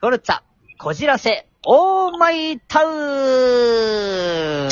[0.00, 0.40] フォルツァ、
[0.78, 4.68] こじらせ、オーマイタウン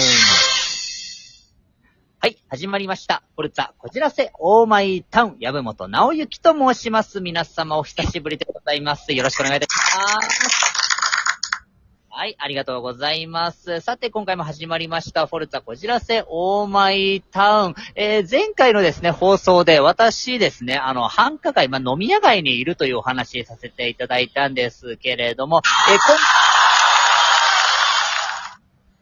[2.19, 3.23] はい、始まりました。
[3.37, 7.21] フォルツァ、こじらせ、オーマイタウン、籔本直之と申します。
[7.21, 9.13] 皆様お久しぶりでございます。
[9.13, 10.68] よろしくお願いいたします。
[12.19, 13.81] はい、ありがとうございます。
[13.81, 17.75] さて、今回も始まりました、フォルツァこじらせ、オーマイタウン。
[17.95, 26.01] えー、前回のですね、放送で、私ですね、あの、繁華街、まあ、飲み屋街にいるというお話させていただいたんですけれども、えー、今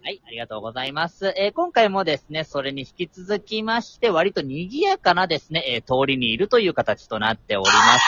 [0.02, 1.32] はい、ありがとうございます。
[1.38, 8.04] えー今回もですね、それに引き続きまして、割と賑やかなですね、えー通りにいるという形となっております。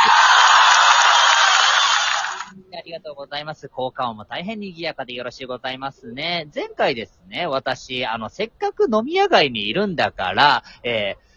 [2.79, 3.69] ありがとうございます。
[3.69, 6.47] 効果音も大変賑やかでよろしゅうございますね。
[6.55, 11.29] 前回ですね、私、あの、せっかく飲み屋街にいるんだから、えー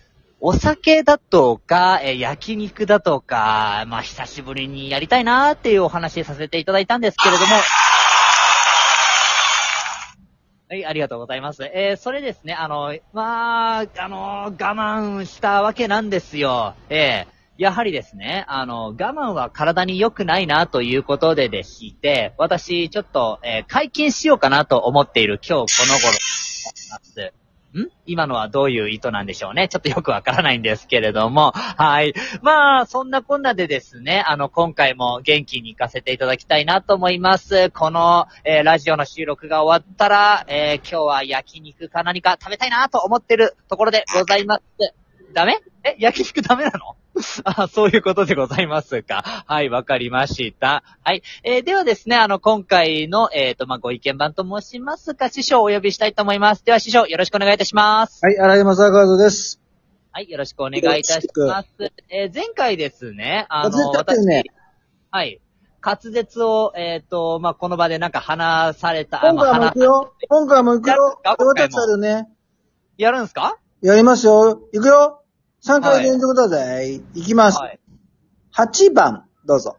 [0.43, 7.53] お酒だとか、え焼肉だとか、まあ、久しぶりにやりたいなーっていうお話させていただいたんですけれども、
[10.67, 11.63] はい、ありがとうございます。
[11.65, 16.73] えー、それですね、あの、まあ、あの、我慢したわけなんですよ。
[16.89, 27.33] えやはりですね、あの、我慢は体に良くないなということででして、私、ちょっと、えー解禁しようかなと思っている今日この頃です。
[27.73, 27.87] ん？
[28.05, 29.69] 今のはどういう意図なんでしょうね。
[29.69, 31.51] ちょっとよくわからないんですけれども。
[31.53, 32.13] はい。
[32.41, 37.69] まあ、そんなこんなでですね、あの、今回も元気に行かせていただきたいなと思います。
[37.69, 44.63] この、えーラジオの収録が終わったら、えー今日は焼肉か何か食べたいなと思ってるところでございます。
[45.33, 45.59] ダメ？
[45.85, 45.95] え？
[45.99, 46.97] 焼肉ダメなの？
[47.43, 49.43] あ、そういうことでございますか。
[49.45, 50.83] はい、わかりました。
[51.03, 51.23] はい。
[51.43, 56.63] えーではですね、あの、今回の、えっ、と、まあ、ご意見番と申しますか、師匠をお呼びしたいと思います。
[56.63, 58.23] では、師匠、よろしくお願いいたします。
[58.25, 59.59] はい、荒井正和です。
[60.13, 61.67] はい、よろしくお願いいたします。
[62.09, 64.17] えー前回ですね、あ滑の、私、
[65.11, 65.41] はい、
[65.83, 70.13] 滑舌を、えっ、と、まあ、この場でなんか話された、あ今回も行くよ。
[70.29, 71.21] 今回も行くよ。
[71.25, 72.29] や俺たちあるね。
[72.97, 73.57] やるんすか？
[73.81, 74.61] やりますよ。
[74.73, 75.20] 行くよ。
[75.63, 77.01] 3回連続だぜ。
[77.13, 77.59] 行きます。
[77.59, 77.79] はい。
[78.55, 79.77] 8番、どうぞ。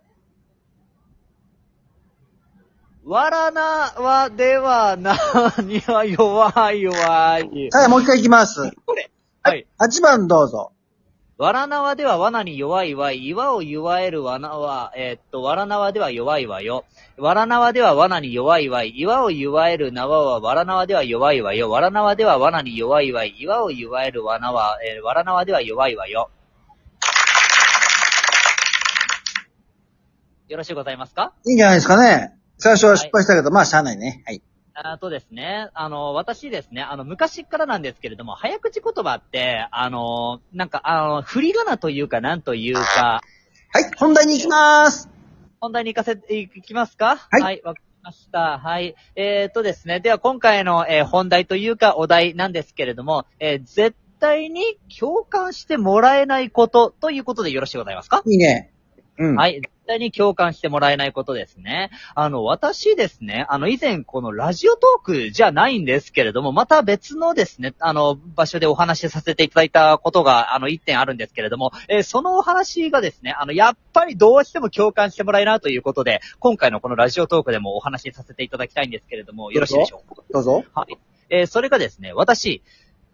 [3.05, 3.63] わらな
[3.97, 5.17] はではな
[5.59, 7.71] には弱い弱い。
[7.71, 8.71] はい、もう一回行きます。
[8.87, 9.11] これ。
[9.43, 9.67] はい。
[9.81, 10.73] 8番どうぞ。
[11.39, 13.27] わらなわでは罠に弱いわい。
[13.27, 16.85] 岩を祝える罠は、えーっと、わらなわでは弱いわよ。
[17.17, 18.91] わらなわでは罠に弱いわい。
[18.91, 21.69] 岩を祝える縄はわらなわでは弱いわよ。
[21.71, 23.35] わらなわでは罠に弱いわい。
[23.39, 26.31] 岩を祝える罠は、えーわらなわでは弱いわよ。
[30.49, 31.33] よろしゅうございますか？
[31.47, 32.35] いいんじゃないですかね。
[32.59, 34.23] 最初は失敗したけど、まあ、しゃあないね。
[34.27, 34.43] はい。
[34.75, 43.21] あとですね、あの、私ですね、あの、昔からなんですけれども、早口言葉って、あの、なんか、あの、振り仮名というか、なんというか、
[43.75, 45.09] はい、本題に行きます。
[45.61, 47.17] 本題に行かせていきますか？
[47.31, 48.59] はいわ、かりました。
[48.59, 48.95] はい。
[49.15, 50.01] えー、とですね。
[50.01, 58.73] では今回の、えー本題というかお題なんですけれども、えー絶対に共感してもらえないことということでよろしいございますか、いいね。
[59.23, 59.37] うん。
[59.37, 59.61] はい。
[59.61, 61.91] 絶対に共感してもらえないことですね。
[62.15, 80.23] あの、私ですね、あの、以前このラジオトークじゃないんですけれども、また別のですね、あの、場所でお話しさせていただいたことが、あの、一点あるんですけれども、えーそのお話がですね、あの、やっぱりどうしても共感してもらえないなということで、今回のこのラジオトークでもお話しさせていただきたいんですけれども、よろしいでしょうか？
[80.33, 80.65] どうぞ。
[80.75, 80.97] はい。
[81.31, 82.63] えーそれがですね、私、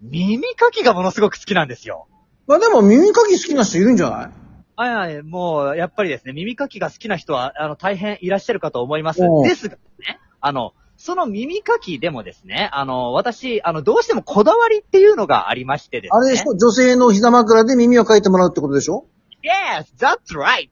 [0.02, 2.06] 耳かきがものすごく好きなんですよ。
[2.46, 4.30] まあでも耳かき好きな人いるんじゃない？
[4.78, 9.40] はいはい、もう、やっぱりですね、耳かきが好きな人は、あの、大変いらっしゃるかと思いますお。
[9.40, 16.16] うですがね、あの、その耳かきでもですね、あの、私、あの、どうしてもこだわりっていうのがありましてですね。
[16.16, 16.56] あれでしょ？
[16.56, 19.04] 女性の膝枕で耳をかいてもらうってことでしょ
[19.42, 20.68] ？Yes, that's right!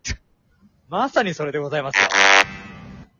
[0.88, 2.08] まさにそれでございますよ。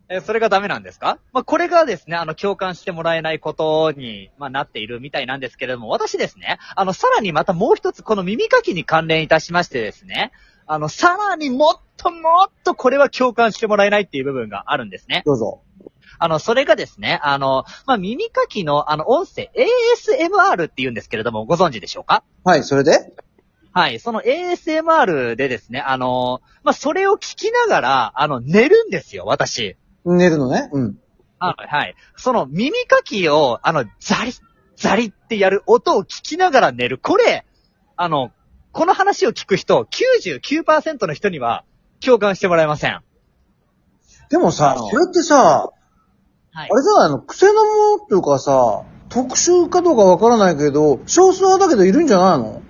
[0.09, 1.19] え、それがダメなんですか？
[1.33, 10.31] まあ、これがですね、あの、共感してもらえないことに、まあ、なっているみたいなんですけれども、私ですね、あの、さらにまたもう一つ、この耳かきに関連いたしましてですね、
[10.67, 15.23] あの、さらにもっともっとこれは共感してもらえないっていう部分があるんですね。
[15.25, 15.63] どうぞ。
[16.19, 22.25] あの、それがですね、あの、まあ、耳かきの、あの、音声、ASMR って言うんですけれども、ご存知でしょうか？
[22.43, 23.13] はい、それで？
[23.73, 24.01] はい。
[24.01, 29.77] その ASMR でですね、あの、まあ、それを聞きながら、あの、寝るんですよ、私。
[30.07, 30.71] 寝るのね？
[30.73, 30.99] うん。
[31.39, 31.67] はい。
[31.69, 31.95] はい。
[32.17, 34.41] その耳かきを、あの、ザリッ、
[34.77, 36.97] ザリってやる音を聞きながら寝る。
[36.99, 37.45] これ、
[37.97, 38.31] あの、
[38.77, 41.65] この話を聞く人、99%の人には
[42.05, 43.01] 共感してもらえません。
[44.29, 45.73] でもさ、それってさ、
[46.53, 46.77] はいあ。
[46.77, 47.61] れじゃないの癖のも
[47.97, 52.61] のっていうかさ、特殊かどうかわからないけど、少数派だけどいるんじゃないの？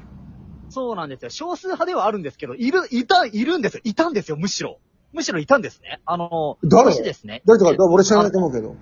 [0.68, 1.30] そうなんですよ。
[1.30, 3.80] 少数派ではあるんですけど、いる、いた、いるんですよ。
[3.82, 4.78] いたんですよ、むしろ。
[5.12, 6.00] むしろいたんですね。
[6.06, 6.92] あの、誰？
[6.92, 7.42] 私ですね。
[7.46, 8.76] 誰とか、俺知らないと思うけど。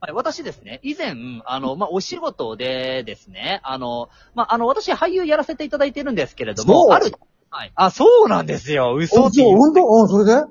[0.00, 1.14] はい、私ですね、以前、
[1.46, 7.12] あの、まあ、お仕事でですね、あの、まあ、あの、私俳優やらせていただいてるんですけれども、ある、
[7.50, 7.72] はい。
[7.74, 8.94] あ、そうなんですよ。
[8.94, 9.56] 嘘あ、そう、っていう。
[9.56, 9.86] 本当？
[9.86, 10.44] うん、それで？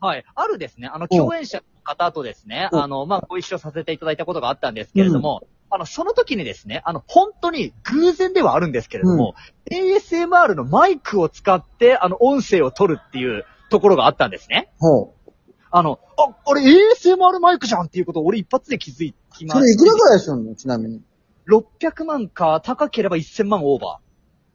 [0.00, 0.24] はい。
[0.34, 9.34] あるですね、あの、共演者の方とですね、うんあの、まあ、ご一緒させていただいたことがあったんですけれども、あの、その時にですね、あの、本当に偶然ではあるんですけれども、
[9.72, 14.70] ASMR のマイクを使って、あの、音声を取るっていうところがあったんですね。
[14.78, 15.23] ほう。
[15.76, 20.54] あの、あ、あれ ASMR マイクじゃんっていうことを俺一発で気づきまそれいくらぐらいするの？
[20.54, 21.02] ちなみに。
[21.48, 23.98] 600万か、高ければ1000万オーバ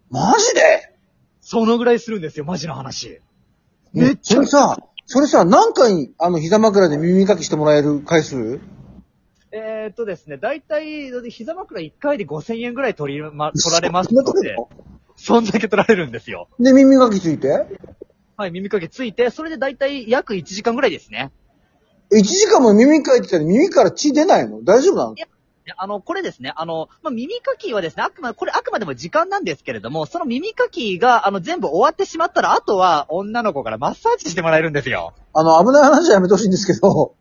[0.09, 0.13] ー。
[0.13, 0.95] マジで？
[1.41, 3.19] そのぐらいするんですよ、マジの話。
[3.91, 4.77] めっちゃそれさ、
[5.07, 8.61] それさ、何回、あの、膝枕で耳かきしてもらえる回数？
[9.51, 14.55] えーっとですね、だいたい、膝枕1回で5000円ぐらい取り、ま、取られますので
[15.17, 16.47] そんだけ取られるんですよ。
[16.61, 17.65] で、耳かきついて？
[18.39, 21.29] はい、耳かけついて、それでだいたい約1時間ぐらいですね。
[22.09, 24.63] 1時間も耳かいてたら耳から血出ないの？
[24.63, 25.13] 大丈夫なの？
[25.13, 25.27] で
[25.77, 35.13] あの、これですね、あの、まあ、耳かきはですね、あくま、これあくまでも時間なんですけれども、その耳かきが、あの、全部終わってしまったら、あとは女の子からマッサージしてもらえるんですよ。
[35.33, 37.13] あの、危ない話はやめてほしいんですけど、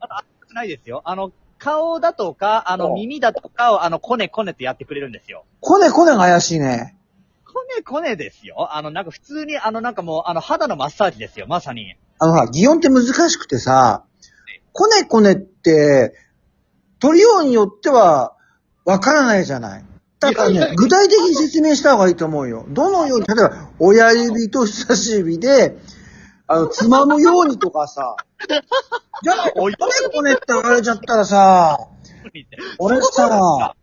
[0.54, 1.02] ないですよ。
[1.04, 5.44] あの、顔だとか、あの、お耳だとかを、あの、こねこねってやってくれるんですよ。
[5.60, 6.97] コネコネが怪しいね。
[7.58, 8.74] こねこねですよ。
[8.74, 11.96] あの、なんか普通に、あの、なんかもう、あの、肌のマッサージですよ、まさに。
[12.18, 14.04] あの、ほら、擬音って難しくてさ、
[14.72, 16.14] コネコネって、
[17.00, 18.34] 取りようによっては、
[18.84, 19.84] わからないじゃない。
[20.20, 22.64] だからね具体的に説明した方がいいと思うよ。
[22.68, 25.76] どのように、例えば、親指と人差し指で、
[26.46, 28.16] あの、つまむようにとかさ、
[29.22, 29.74] じゃあ、コネ
[30.12, 31.88] コネって言われちゃったらさ、
[32.78, 33.74] 俺さ、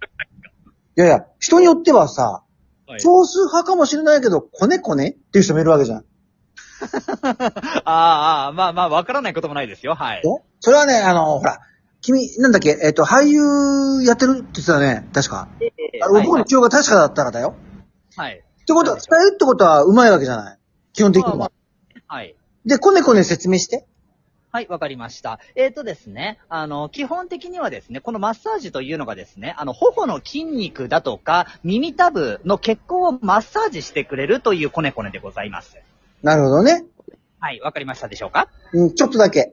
[0.97, 2.44] いやいや、人によってはさ、
[2.87, 6.05] はい少数派かもしれないけど、コネコネっていう人もいるわけじゃん。
[6.85, 7.91] ああ、
[8.45, 10.17] ああ、まあまあ、わからないこともないですよ、はい。
[10.19, 10.21] え
[10.59, 11.59] それはね、あの、ほら、
[12.01, 15.47] 君、なんだっけ、えっ、と、俳優やってるって言ってたね、確か。
[15.59, 15.71] え
[16.03, 17.55] あの、僕の記憶が確かだったらだよ。
[18.15, 18.33] はい。
[18.33, 20.59] ってことは、伝えるってことは上手いわけじゃない。
[20.93, 21.35] 基本的には。
[21.35, 21.51] まあ
[22.07, 22.35] はい。
[22.65, 23.87] で、コネコネ説明して。
[24.55, 25.41] はい、わかりました。
[25.55, 35.75] えっ、とですね、あの、基本的にはですね、このマッサージというのがですね、あの、頬の筋肉だとか、耳たぶの血行をマッサージしてくれるというコネコネでございます。
[36.23, 36.85] なるほどね。
[37.41, 38.47] はい、わかりましたでしょうか？
[38.71, 39.51] うん、ちょっとだけ。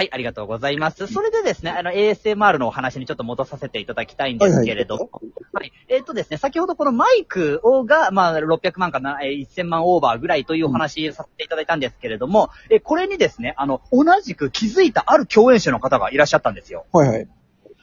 [0.00, 1.06] はい、ありがとうございます。
[1.08, 5.10] それでですね、あの、ASMR のお話にちょっと戻させていただきたいんですけれども、
[5.52, 16.86] はい、えっ、とですね、先ほどこのマイクをが、まあ、600万かな、えー1000万オーバーぐらいというお話させていただいたんですけれども、えーこれにですね、あの、同じく気づいたある共演者の方がいらっしゃったんですよ。
[16.94, 17.28] はいはい。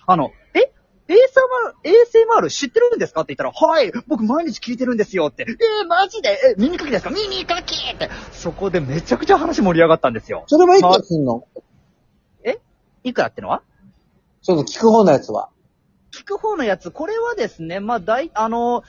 [0.08, 0.72] あの、え
[1.08, 1.16] ？ASMR、
[2.42, 3.22] ASMR 知ってるんですか？
[3.22, 5.46] って言ったら、はい、僕毎日聞いてるんですよって。
[5.48, 6.30] えー、マジで？
[6.30, 7.12] え、耳かきですか？
[7.12, 8.10] 耳かきって。
[8.32, 10.46] そこでめちゃくちゃ話盛り上がったんですよ。
[10.48, 11.44] それもいくらすんの？
[11.56, 11.60] い
[13.14, 13.62] くらってのは？
[14.42, 15.50] その聞く方のやつは。
[16.14, 18.84] 聞く方のやつ、これはですね、まあ、大、あの、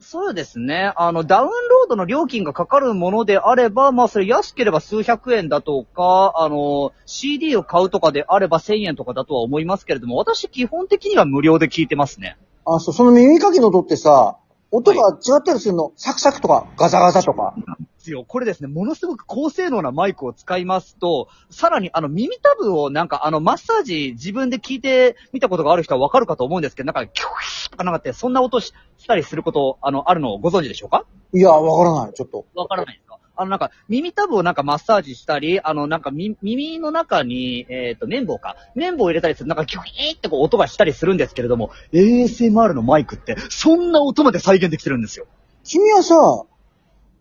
[0.00, 12.36] そうですね、あの、ダウンロードの料金がかかるものであれば、まあ、それ安ければ数百円だとか、あの、CD を買うとかであれば1000円とかだとは思いますけれども、私基本的には無料で聞いてますね。
[12.64, 14.38] あ、そう、その耳かきの音ってさ、
[14.74, 17.54] 音が違ったりするの、サクサクとか、ガサガサとか。
[17.58, 18.24] ですよ。
[18.26, 31.04] これですね、ものすごく高性能なマイクを使いますと、さらにあの耳たぶをなんかあのマッサージ自分で聞いてみたことがある人はわかるかと思うんですけど、なんかキュイーとかなんかってそんな音ししたりすること、あの、あるのをご存知でしょうか？
[31.34, 32.46] いや、わからない、ちょっと。
[32.54, 38.56] わからないですかあのなんか耳たぶをなんかマッサージしたり、あのなんかみ耳の中に、えっ、と、綿棒か。
[38.74, 45.26] 綿棒を入れたりする、なんかキュイーってこう音がしたりするんですけれども、ASMR のマイクってそんな音まで再現できてるんですよ。
[45.64, 46.44] 君はさ、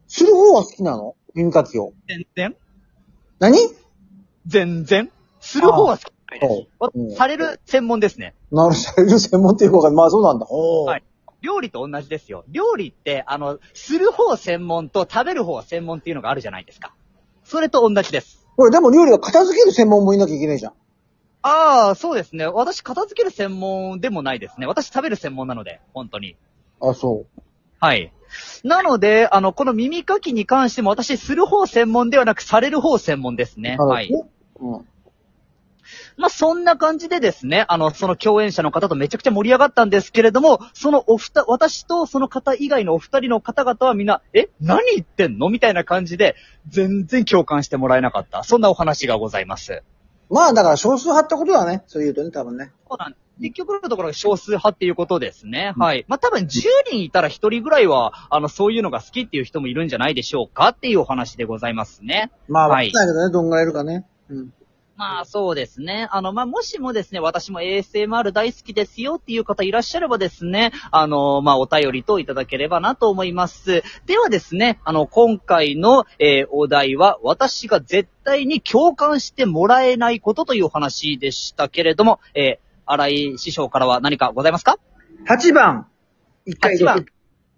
[0.07, 1.15] する方は好きなの？
[1.33, 1.93] 耳かきを。
[2.07, 2.55] 全然。
[3.39, 3.57] 何？
[4.45, 5.09] 全然。
[5.39, 6.11] する方は好き。
[6.39, 6.69] じゃないです。
[6.79, 6.99] わう。
[6.99, 7.15] ん。
[7.15, 8.33] される専門ですね。
[8.51, 10.45] なるされる専門っていう方が、まあそうなんだ。
[10.45, 11.03] はい
[11.41, 12.43] 料理と同じですよ。
[12.49, 16.93] 料理って、あの、する方専門と食べる方専門っていうのがあるじゃないですか。
[17.43, 18.47] それと同じです。
[18.55, 20.73] これでも料理は片付ける専門もいなきゃいけないじゃん。
[21.43, 22.45] ああ、そうですね。
[22.45, 24.67] 私、片付ける専門でもないですね。
[24.67, 26.35] 私、食べる専門なので、本当に。
[26.79, 27.41] あ、そう。
[27.79, 28.13] はい。
[28.63, 33.77] なので、あの、この耳かきに関しても、私、する方専門ではなく、される方専門ですね。
[33.79, 34.11] はい。
[34.11, 34.23] なる
[34.59, 34.85] ほどね。
[36.17, 45.49] まあ、そんな感じでですね、あの、その共演者の方とめちゃくちゃ盛り上がったんですけれども、そのおふた、私とその方以外のお二人の方々はみんな、え何言ってんの？
[45.49, 46.35] みたいな感じで、
[46.67, 48.43] 全然共感してもらえなかった。
[48.43, 49.83] そんなお話がございます。
[50.29, 50.35] うん。
[50.35, 51.83] まあだから少数派ってことだね。
[51.87, 52.71] そう言うとね、多分ね。
[52.89, 55.73] そうなん結局のところ少数派っていうことですね。
[55.75, 56.05] はい。
[56.07, 56.47] まあ、多分10
[56.91, 62.31] 人いたら1人ぐらいは、あの、そういうのが好きっていう人もいるんじゃないでしょうかっていうお話でございますね。
[62.47, 64.05] まあ、わかはいんないけどね、どんぐらいいるかね。
[64.29, 64.53] うん。
[65.01, 66.07] まあそうですね。
[66.11, 73.81] あの、まあもしもですね、私も ASMR 大好きですよっていう方いらっしゃればですね、あの、まあお便りといただければなと思います。
[74.05, 84.77] ではですね、あの、今回の、えーお題は、私が絶対に共感してもらえないことというお話でしたけれども、えー、荒井師匠からは何かございますか
[85.27, 85.87] ？8番。
[86.45, 87.05] 一回8番。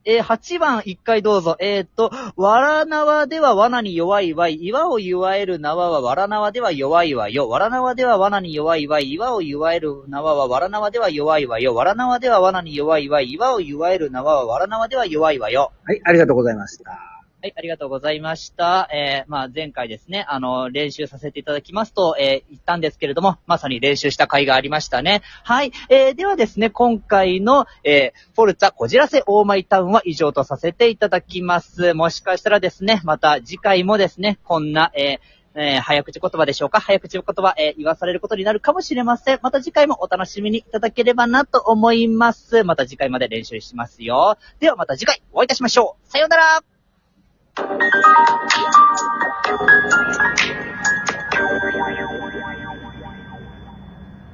[0.05, 1.55] えー、8番1回どうぞ。
[1.59, 4.55] えーっと、わら縄では罠に弱いわい。
[4.55, 7.47] 岩を祝える縄はわら縄では弱いわよ。
[7.47, 9.11] わら縄では罠に弱いわい。
[9.11, 11.73] 岩を祝える縄はわら縄では弱いわよ。
[11.73, 13.31] わら縄では罠に弱いわい。
[13.31, 15.71] 岩を祝える縄はわら縄では弱いわよ。
[15.85, 17.12] はい、ありがとうございました。
[17.43, 18.87] はい、ありがとうございました。
[18.93, 25.23] えー、まあ、前回ですね、あの、練習させていただきますと、えー、言ったんですけれども、まさに練習した回がありましたね。
[25.43, 31.93] はい、えー、ではですね、今回の、えー、フォルツァこじらせオーマイタウンは以上とさせていただきます。
[31.93, 36.79] もしかしたらですね、また次回もですね、こんな、えー、えー早口言葉でしょうか？
[36.79, 39.39] 早口言葉、えー言わされることになるかもしれません。
[39.43, 42.63] また次回もお楽しみにいただければなと思います。
[42.63, 44.37] また次回まで練習しますよ。
[44.61, 46.09] ではまた次回お会いいたしましょう。
[46.09, 46.63] さようなら
[47.55, 47.83] Thank
[52.32, 52.32] you.